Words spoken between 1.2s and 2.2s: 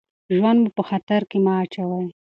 کې مه اچوئ.